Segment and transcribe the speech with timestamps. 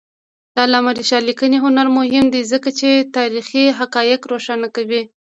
[0.53, 5.01] د علامه رشاد لیکنی هنر مهم دی ځکه چې تاریخي حقایق روښانه کوي.